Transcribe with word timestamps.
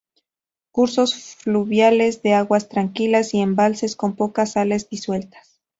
Cursos 0.71 1.13
fluviales 1.13 2.23
de 2.23 2.33
aguas 2.33 2.67
tranquilas 2.69 3.35
y 3.35 3.41
embalses; 3.41 3.95
con 3.95 4.15
pocas 4.15 4.53
sales 4.53 4.89
disueltas. 4.89 5.61